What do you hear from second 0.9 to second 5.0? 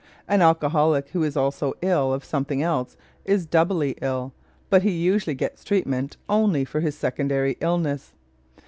who is also ill of something else is doubly ill, but he